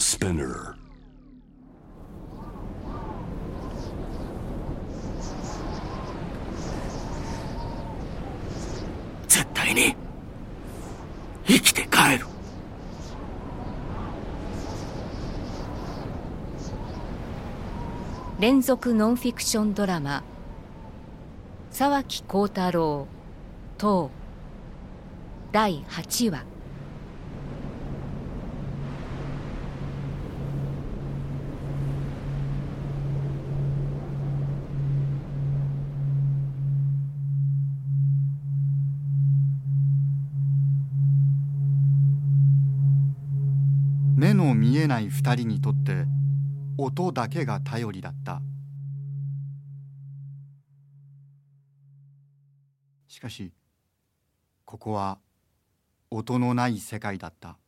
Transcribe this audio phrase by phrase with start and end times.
[0.00, 0.74] Spinner.
[9.28, 9.94] 絶対に
[11.46, 12.26] 生きて帰る
[18.40, 20.24] 連続ノンフィクションドラマ
[21.70, 23.06] 沢木幸太郎
[23.76, 24.10] 等
[25.52, 26.49] 第8話
[44.50, 46.04] 目の見えない二人にとって
[46.76, 48.42] 音だけが頼りだった。
[53.06, 53.52] しかし
[54.64, 55.18] ここは
[56.10, 57.58] 音のない世界だった。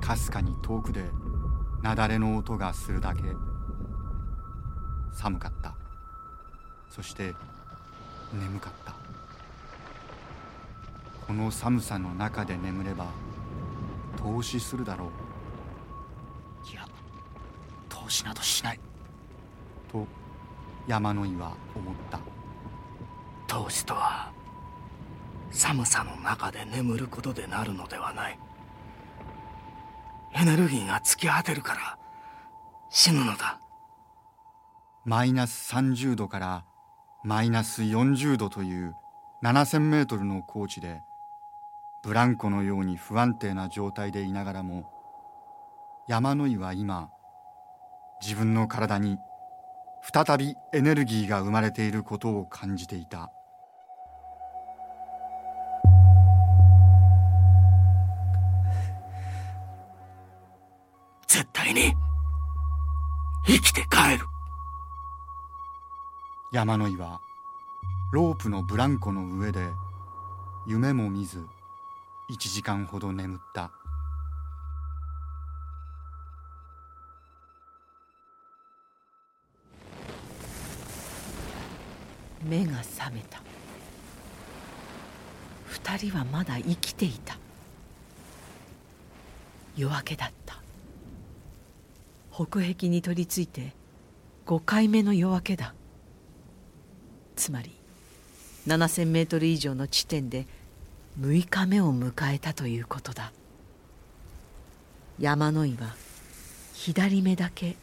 [0.00, 1.00] かすかに遠くで
[1.82, 3.22] 雪崩の音がするだけ。
[5.14, 5.74] 寒かった。
[6.90, 7.32] そして
[8.32, 8.94] 眠かった。
[11.26, 13.06] この寒さの中で眠れば
[14.18, 15.06] 投資するだろ
[16.66, 16.70] う。
[16.70, 16.86] いや
[17.88, 18.80] 投資などしない。
[19.90, 20.06] と
[20.86, 22.20] 山野井は思った。
[23.46, 24.30] 投資とは
[25.50, 28.38] 寒さの中で眠ることでなるのではない。
[30.34, 31.96] エネルギーが尽き果てるから
[32.90, 33.60] 死ぬのだ
[35.06, 36.64] マイナス30度から
[37.24, 38.96] マイナス40度という
[39.42, 41.02] 7,000メートルの高地で
[42.02, 44.90] ブランコのように不安定な状態でいながらも
[46.08, 47.10] 山野井は今
[48.22, 49.18] 自分の体に
[50.02, 53.30] 再びエネルギーが生まれていることを感じていた。
[61.26, 61.92] 絶対に
[63.46, 64.33] 生きて帰る。
[66.54, 67.20] 山野井は
[68.12, 69.70] ロープのブランコの上で
[70.68, 71.44] 夢も見ず
[72.30, 73.72] 1時間ほど眠った。
[82.44, 83.42] 目が覚めた。
[85.66, 87.36] 二人はまだ生きていた。
[89.76, 90.60] 夜明けだった。
[92.32, 93.72] 北壁に取り付いて
[94.46, 95.74] 5回目の夜明けだ。
[97.36, 97.70] つまり
[98.66, 100.46] 7,000メートル以上の地点で
[101.20, 103.32] 6日目を迎えたということだ。
[105.18, 105.94] 山の井は
[106.74, 107.76] 左目だけ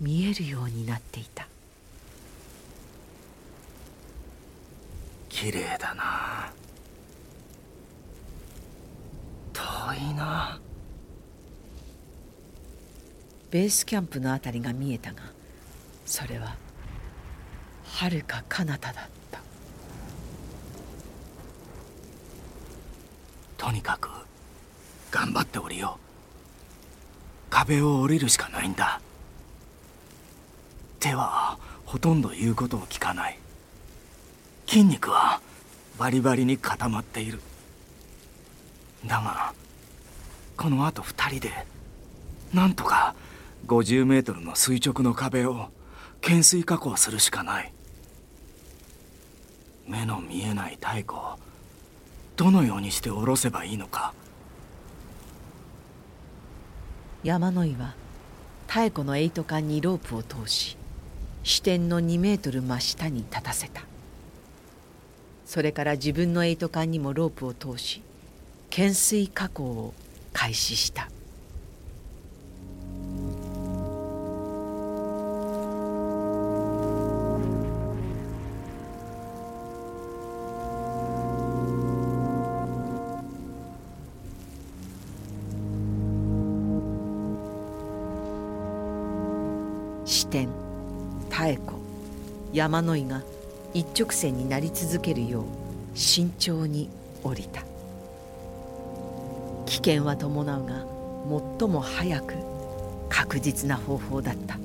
[0.00, 1.48] 見えるようになっていた。
[5.28, 6.52] 綺麗だな。
[9.52, 10.60] 遠いな。
[13.50, 15.22] ベースキャンプのあたりが見えたが
[16.04, 16.56] それは
[17.94, 19.40] はるか彼方だった。
[23.56, 24.08] とにかく
[25.12, 27.50] 頑張って降りよう。
[27.50, 29.00] 壁を降りるしかないんだ。
[30.98, 33.38] 手はほとんど言うことを聞かない。
[34.66, 35.40] 筋肉は
[35.96, 37.40] バリバリに固まっている。
[39.06, 39.54] だが
[40.56, 41.52] このあと2人で
[42.52, 43.14] なんとか
[43.68, 45.68] 50メートルの垂直の壁を
[46.20, 47.73] 懸垂加工するしかない。
[49.86, 51.38] 目の見えない太鼓を
[52.36, 54.12] どのようにして下ろせばいいのか。
[57.22, 57.94] 山野井は
[58.68, 60.76] 妙子のエイト管にロープを通し
[61.42, 63.82] 支点の2メートル真下に立たせた。
[65.46, 68.02] それから自分のエイト管にもロープを通し
[68.70, 69.94] 懸垂加工を
[70.32, 71.08] 開始した。
[90.14, 90.48] 支点
[91.28, 91.74] 妙子
[92.52, 93.22] 山野井が
[93.74, 95.44] 一直線になり続けるよう
[95.96, 96.88] 慎重に
[97.24, 97.62] 降りた。
[99.66, 100.86] 危険は伴うが
[101.58, 102.34] 最も早く
[103.08, 104.56] 確実な方法だった。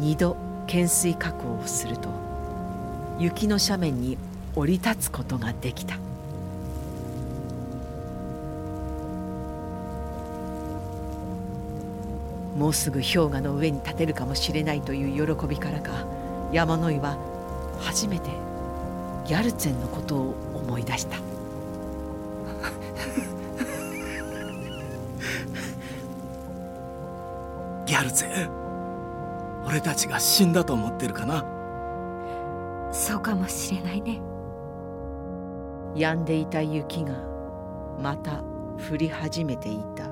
[0.00, 2.08] 二度懸垂加工をすると
[3.20, 4.18] 雪の斜面に
[4.56, 6.09] 降り立つことができた。
[12.56, 16.04] もうすぐ氷河の上に立てるかもしれないという喜びからか
[16.52, 17.16] 山野井は
[17.78, 18.30] 初めて
[19.24, 21.16] ギャルツェンのことを思い出した。
[27.86, 28.50] ギャルツェ
[29.64, 31.44] 俺たちが死んだと思ってるかな？
[32.92, 34.20] そうかもしれないね。
[35.94, 37.14] 止んでいた雪が
[38.00, 38.42] また
[38.90, 40.09] 降り始めていた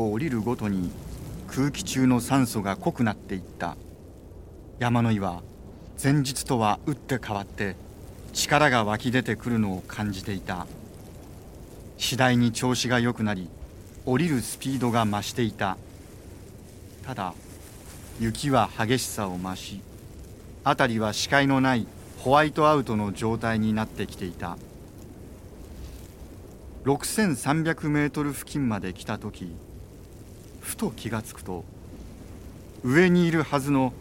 [0.00, 0.90] 歩降りるごとに
[1.48, 3.76] 空気中の酸素が濃くなっていった。
[4.78, 5.42] 山の井は
[6.02, 7.76] 前日とは打って変わって
[8.32, 10.66] 力が湧き出てくるのを感じていた。
[11.98, 13.50] 次第に調子が良くなり
[14.06, 15.76] 降りるスピードが増していた。
[17.04, 17.34] ただ
[18.18, 19.82] 雪は激しさを増し
[20.64, 21.86] 辺りは視界のない
[22.18, 24.56] ホワイトアウトの状態になってきていた。
[26.84, 29.54] 6300メートル付近まで来た時
[30.70, 31.64] ふと気がつくと
[32.84, 33.92] 上にいるはずの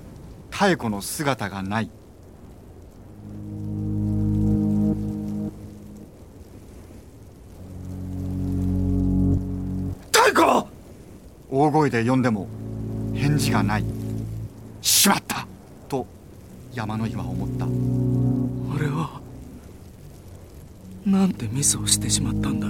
[0.52, 1.90] 妙子の姿がない。
[10.12, 10.68] 太子！
[11.50, 12.48] 大声で呼んでも
[13.16, 13.86] 返事がない。
[14.84, 15.48] しまった！
[15.88, 16.06] と
[16.72, 17.66] 山の井は思った。
[18.76, 19.20] 俺は
[21.04, 22.68] なんてミスをしてしまったんだ。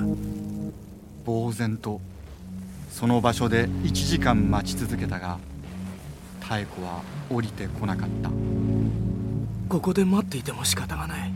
[1.26, 2.00] 呆然と
[2.90, 5.38] その場所で1時間待ち続けたが
[6.42, 8.30] 妙子は降りてこなかった。
[9.70, 11.32] ここで待っていても仕方がない。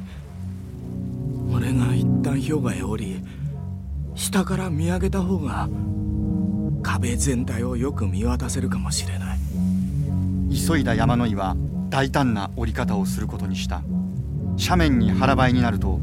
[1.53, 3.21] 俺が一旦氷河へ降り
[4.15, 5.69] 下から見上げた方が
[6.81, 9.39] 壁全体をよく見渡せるかもしれない。
[10.51, 11.55] 急いだ山の井は
[11.89, 13.81] 大胆な降り方をすることにした。
[14.59, 15.99] 斜面に腹ばいになると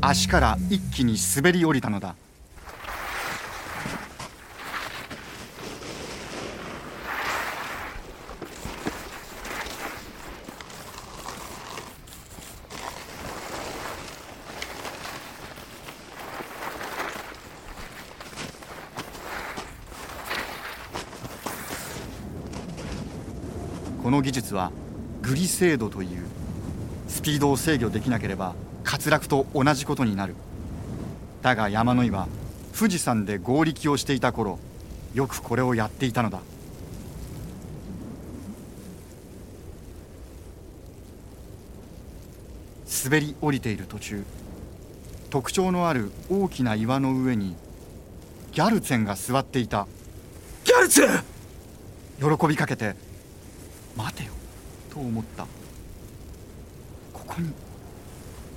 [0.00, 2.14] 足から一気に滑り降りたのだ
[24.06, 24.70] この技術は
[25.20, 26.24] グリセードという
[27.08, 28.54] スピードを制御できなければ
[28.84, 30.36] 滑落と同じことになる。
[31.42, 32.28] だが山野井は
[32.72, 34.60] 富士山で合力をしていた頃
[35.12, 36.38] よくこれをやっていたのだ。
[43.06, 44.24] 滑り降りている途中
[45.30, 47.56] 特徴のある大きな岩の上に
[48.52, 49.88] ギャルツェンが座っていた。
[50.62, 52.94] ギャルツェ喜びかけて
[53.96, 54.32] 待てよ。
[54.92, 55.46] と思った。
[57.12, 57.50] ここに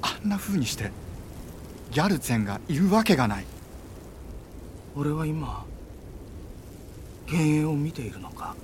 [0.01, 0.91] あんな風にして
[1.91, 3.45] ギャルツェンがいるわけがない。
[4.95, 5.65] 俺は今
[7.27, 8.55] 幻影を見ているのか？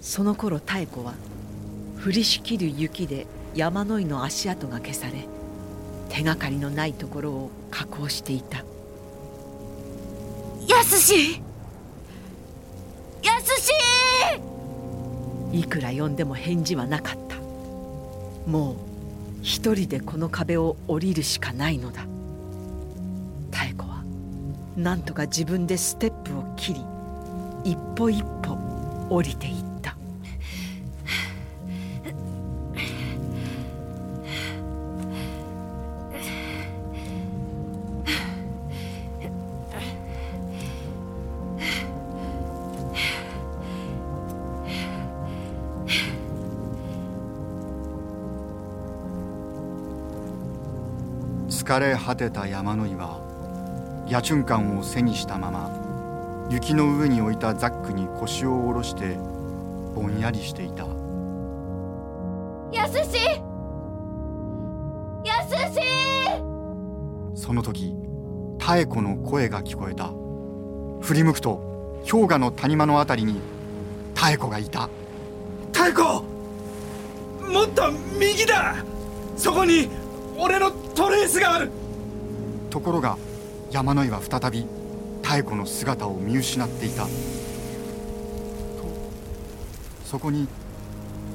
[0.00, 1.14] その頃妙子は
[2.04, 5.28] 降りしきる雪で山の井の足跡が消され
[6.08, 8.64] 手がかりのないところを加工していた。
[10.66, 11.40] やすし
[13.22, 13.72] やすし。
[15.52, 17.36] いくら呼んでも返事はなかった。
[18.50, 18.76] もう
[19.42, 22.04] 一人でこの壁を降りるしかないのだ。
[23.50, 24.02] 妙子は
[24.76, 26.80] なんとか自分でステップを切り
[27.64, 28.56] 一歩一歩
[29.10, 29.67] 降りていった
[51.68, 53.20] 疲れ果てた山の井は
[54.08, 59.18] 野チュンカンを背にしたまま雪の上に置いたザックに腰を下ろして
[59.94, 60.86] ぼんやりしていた。
[62.72, 63.18] やすし
[65.26, 65.80] やすし
[67.34, 67.94] その時
[68.66, 70.10] 妙子の声が聞こえた。
[71.02, 73.42] 振り向くと氷河の谷間のあたりに
[74.14, 74.88] 妙子がいた。
[75.74, 76.24] 太子！
[77.52, 78.76] もっと右だ！
[79.36, 79.90] そこに
[80.38, 81.70] 俺のトレースがある。
[82.70, 83.16] ところが
[83.70, 84.66] 山の井は再び
[85.22, 87.04] 妙子の姿を見失っていた。
[87.04, 87.10] と
[90.04, 90.48] そこに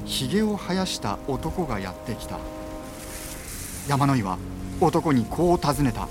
[0.04, 2.38] ひげを生やした男がやってきた。
[3.88, 4.36] 山野井は
[4.82, 6.08] 男にこう尋ねた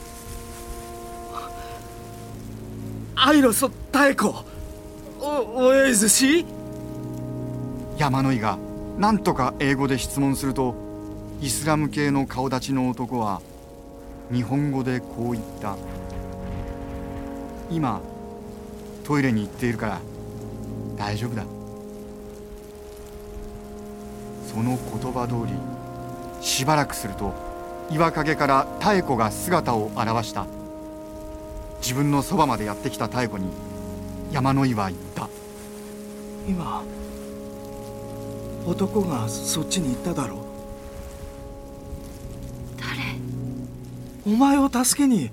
[3.15, 4.33] 「アイロス妙子
[5.21, 6.43] おおえずし?」
[7.99, 8.57] 山野井が
[8.97, 10.73] 何とか英語で質問すると
[11.43, 13.41] イスラム系の顔立ちの男は
[14.31, 15.75] 日本語でこう言った
[17.69, 17.99] 「今
[19.03, 19.99] トイレに行っているから
[20.95, 21.43] 大丈夫だ」
[24.47, 25.53] その言葉通り
[26.39, 27.33] しばらくすると
[27.91, 30.45] 岩陰から妙子が姿を現した。
[31.81, 33.49] 自分のそばまでやってきた妙子に
[34.31, 35.27] 山野井は言った。
[36.47, 36.83] 今
[38.65, 40.52] 男がそっちに行っただろう。
[44.25, 45.31] お前を助けに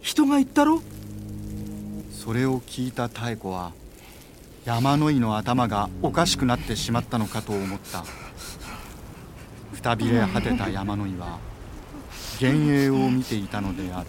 [0.00, 0.80] 人が行ったろ？
[2.12, 3.72] それを聞いた妙子は
[4.64, 8.04] 山野井の頭がおかしくなってしまったのかと思った。
[9.74, 11.40] くたびれ果てた山野井は
[12.40, 14.06] 幻影を見ていたのである。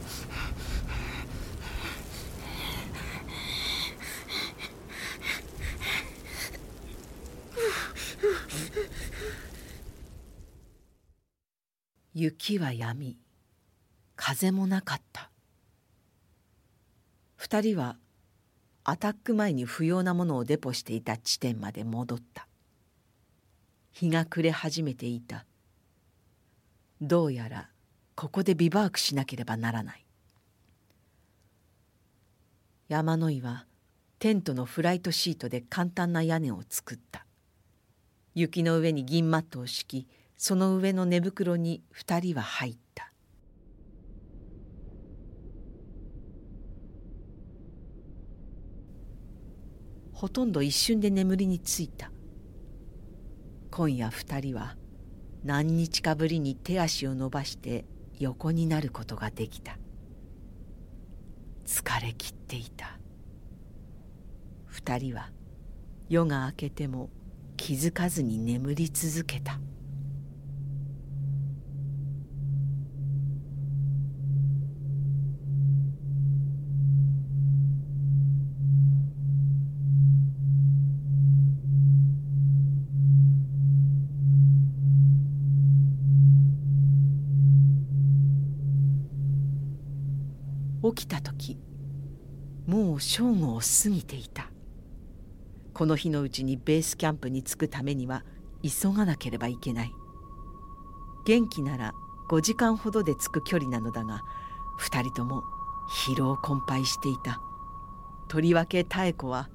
[12.13, 13.17] 雪は止み
[14.25, 15.29] 風もなかった。
[17.35, 17.97] 二人は
[18.85, 22.47] アタック前に不要なものをデポしていた地点まで戻った。
[23.91, 25.45] 日が暮れ始めていた。
[27.01, 27.67] どうやら
[28.15, 30.05] ここでビバークしなければならない。
[32.87, 33.65] 山野井は
[34.19, 37.25] テントのフライトシートで簡単な屋根を作った。
[38.35, 43.12] 雪の上に銀マットを敷きその上の寝袋に二人は入った。
[50.13, 52.12] ほとんど一瞬で眠りについた。
[53.72, 54.77] 今夜二人は
[55.43, 57.86] 何日かぶりに手足を伸ばして
[58.20, 59.77] 横になることができた。
[61.65, 63.00] 疲れきっていた。
[64.65, 65.32] 二人は
[66.10, 67.10] 夜が明けても
[67.58, 69.60] 気づかずに眠り続けた。
[90.93, 91.57] 起きた時
[92.65, 94.50] もう正午を過ぎていた。
[95.73, 98.23] この日のうちにベースキャンプに着くためには
[98.62, 99.91] 急がなければいけない。
[101.25, 101.93] 元気なら
[102.29, 104.21] 5時間ほどで着く距離なのだが
[104.79, 105.43] 2人とも
[106.07, 107.41] 疲労困憊していた。
[108.29, 109.50] とりわけ妙子は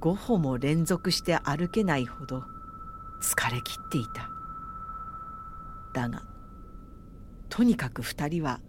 [0.00, 2.42] 5歩も連続して歩けないほど
[3.20, 4.30] 疲れきっていた。
[5.92, 6.22] だが
[7.50, 8.60] とにかく2人は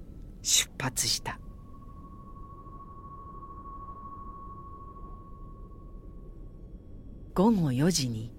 [0.42, 1.40] 出発した。
[7.36, 8.32] 午後4時に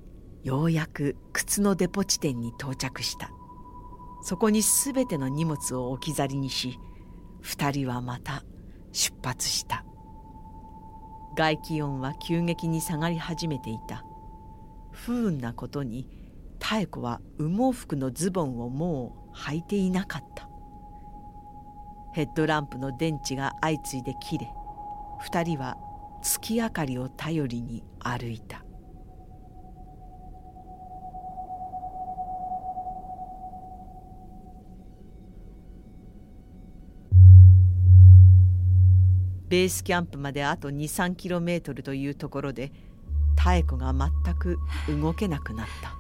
[0.44, 3.30] ようやく靴のデポ地点に到着した。
[4.22, 6.78] そこに全ての荷物を置き去りにし
[7.42, 8.44] 2人はまた
[8.92, 9.84] 出発した。
[11.36, 14.04] 外気温は急激に下がり始めていた。
[14.92, 16.08] 不運なことに
[16.60, 20.48] 妙子は羽毛服のズボンをもう履いていなかった。
[22.12, 24.48] ヘッドランプの電池が相次いで切れ
[25.28, 25.76] 2人は
[26.22, 28.63] 月明かりを頼りに歩いた。
[39.54, 42.72] ベースキャンプまであと23キロメートルというところで
[43.36, 44.58] 妙子が全く
[44.88, 45.94] 動けなくなった。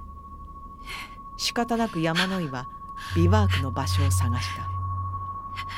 [1.38, 2.66] 仕方なく山野井は
[3.14, 4.48] ビワークの場所を探し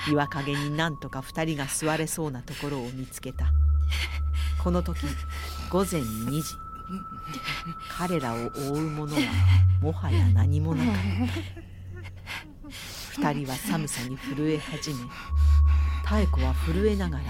[0.07, 0.11] た。
[0.11, 3.53] 岩陰になんとか2人が座れそうなところを見つけた。
[4.65, 5.01] この時
[5.69, 6.55] 午前2時。
[7.91, 9.21] 彼らを覆うものは
[9.83, 10.95] もはや何もなかっ
[13.15, 13.21] た。
[13.21, 15.01] 2人は寒さに震え始め
[16.11, 17.25] 妙子は震えながら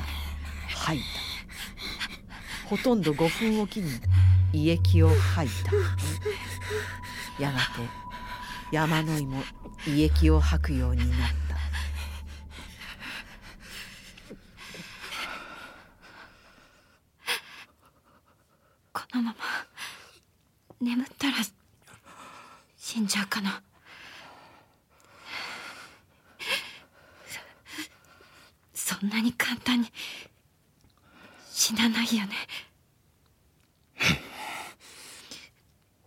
[0.87, 2.69] 吐いた。
[2.69, 3.91] ほとんど5分おきに
[4.53, 5.73] 胃液を吐いた。
[7.43, 7.65] やがて
[8.71, 9.43] 山野井も
[9.89, 11.57] 胃液を吐くようになった。
[18.93, 19.37] このまま
[20.81, 21.35] 眠ったら
[22.77, 23.61] 死んじゃうかな。
[28.77, 29.93] そそんなに簡単に
[31.59, 32.35] 死なないよね。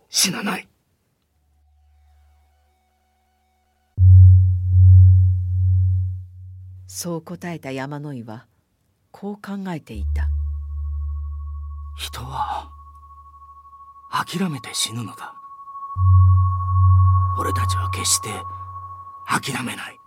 [0.08, 0.68] 死なない。
[6.86, 8.46] そう答えた山野井は
[9.10, 10.28] こう考えていた。
[11.96, 12.70] 人は
[14.12, 15.34] 諦めて死ぬのだ。
[17.36, 18.28] 俺たちは決して
[19.26, 19.99] 諦めない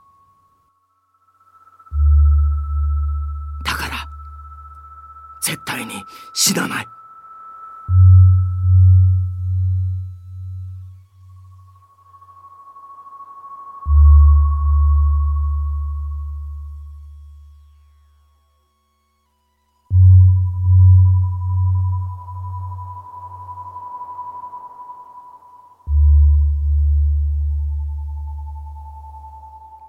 [6.33, 6.85] 死なない。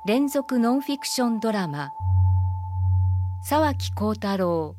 [0.07, 1.91] 連続ノンフィクションドラマ
[3.43, 4.77] 沢木幸太郎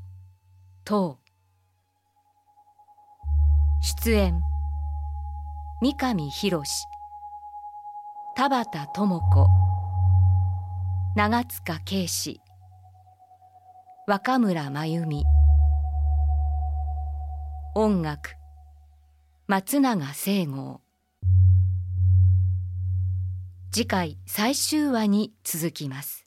[0.83, 1.17] 等
[4.11, 4.41] 演。
[5.81, 6.63] 三上博。
[8.35, 9.47] 田畑智子。
[11.15, 12.07] 長塚圭。
[12.07, 12.41] 史
[14.07, 15.23] 若村真由美。
[17.73, 18.35] 音楽。
[19.47, 20.81] 松永聖剛
[23.71, 26.24] 次回最終話に続きます。